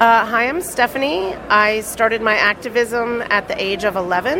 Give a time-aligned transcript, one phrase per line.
[0.00, 1.34] Uh, hi, I'm Stephanie.
[1.48, 4.38] I started my activism at the age of 11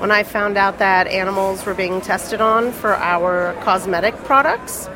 [0.00, 4.88] when I found out that animals were being tested on for our cosmetic products.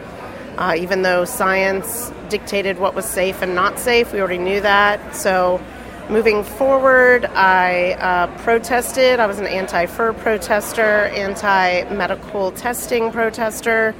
[0.58, 5.14] Uh, even though science dictated what was safe and not safe, we already knew that.
[5.14, 5.64] So,
[6.10, 9.20] moving forward, I uh, protested.
[9.20, 13.94] I was an anti fur protester, anti medical testing protester.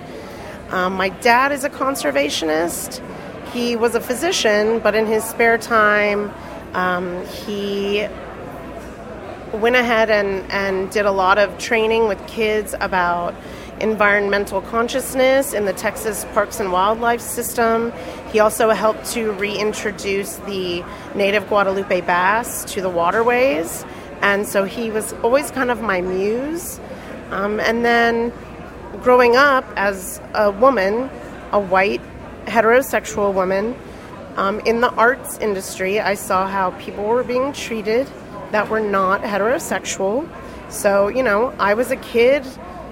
[0.70, 3.00] Um, my dad is a conservationist.
[3.52, 6.32] He was a physician, but in his spare time,
[6.72, 8.06] um, he
[9.52, 13.34] went ahead and, and did a lot of training with kids about
[13.80, 17.92] environmental consciousness in the Texas Parks and Wildlife System.
[18.30, 20.82] He also helped to reintroduce the
[21.14, 23.84] native Guadalupe bass to the waterways.
[24.22, 26.80] And so he was always kind of my muse.
[27.30, 28.32] Um, and then
[29.02, 31.10] growing up as a woman,
[31.50, 32.00] a white
[32.46, 33.76] heterosexual woman
[34.36, 38.08] um, in the arts industry, I saw how people were being treated
[38.50, 40.28] that were not heterosexual.
[40.70, 42.46] So, you know, I was a kid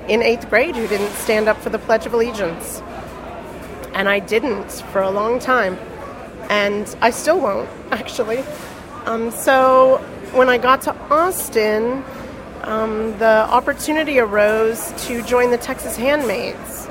[0.08, 2.82] in eighth grade who didn't stand up for the Pledge of Allegiance.
[3.94, 5.78] And I didn't for a long time.
[6.50, 8.44] And I still won't, actually.
[9.06, 9.98] Um, so,
[10.32, 12.04] when I got to Austin,
[12.62, 16.86] um, the opportunity arose to join the Texas Handmaids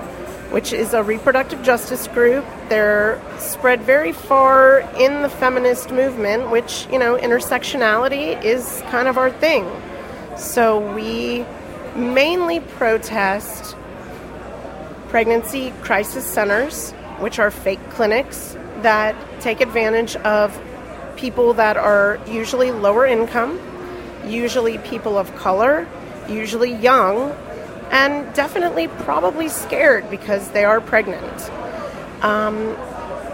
[0.52, 2.46] which is a reproductive justice group.
[2.70, 9.18] They're spread very far in the feminist movement, which, you know, intersectionality is kind of
[9.18, 9.70] our thing.
[10.38, 11.46] So we
[11.96, 13.76] mainly protest
[15.10, 20.60] pregnancy crisis centers, which are fake clinics that take advantage of
[21.16, 23.60] people that are usually lower income,
[24.26, 25.88] usually people of color,
[26.30, 27.36] usually young,
[27.92, 31.50] and definitely probably scared because they are pregnant.
[32.24, 32.76] Um,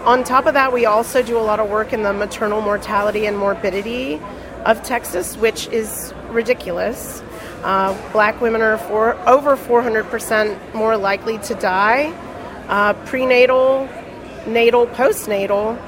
[0.04, 3.26] on top of that, we also do a lot of work in the maternal mortality
[3.26, 4.20] and morbidity
[4.64, 7.22] of Texas, which is ridiculous.
[7.62, 8.78] Uh, black women are
[9.28, 12.14] over 400% more likely to die
[12.68, 13.88] uh, prenatal,
[14.46, 15.80] natal, postnatal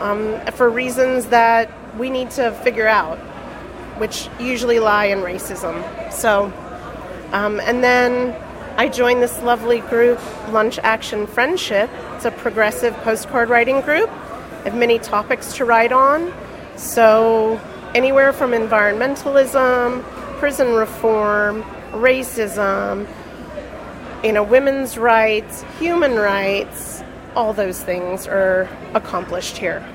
[0.00, 3.18] um, for reasons that we need to figure out,
[3.98, 6.12] which usually lie in racism.
[6.12, 6.52] So,
[7.32, 8.34] um, and then
[8.76, 10.20] I joined this lovely group,
[10.52, 11.88] Lunch Action Friendship.
[12.14, 14.10] It's a progressive postcard writing group.
[14.10, 16.32] I have many topics to write on.
[16.76, 17.60] So,
[17.94, 20.02] anywhere from environmentalism,
[20.38, 23.08] prison reform, racism,
[24.22, 27.02] you know, women's rights, human rights,
[27.34, 29.86] all those things are accomplished here.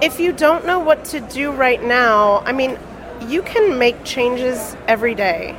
[0.00, 2.78] If you don't know what to do right now, I mean,
[3.26, 5.56] you can make changes every day.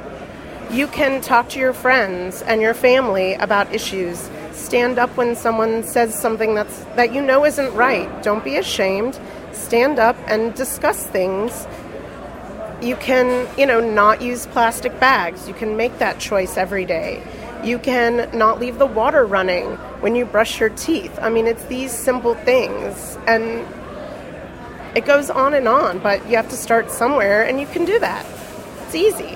[0.72, 4.30] You can talk to your friends and your family about issues.
[4.52, 8.22] Stand up when someone says something that's that you know isn't right.
[8.22, 9.19] Don't be ashamed.
[9.52, 11.66] Stand up and discuss things.
[12.84, 15.47] You can, you know, not use plastic bags.
[15.47, 17.24] You can make that choice every day.
[17.63, 21.18] You can not leave the water running when you brush your teeth.
[21.19, 23.66] I mean, it's these simple things and
[24.96, 27.97] it goes on and on, but you have to start somewhere and you can do
[27.97, 28.24] that.
[28.86, 29.36] It's easy.